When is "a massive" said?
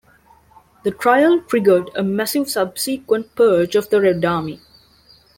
1.95-2.49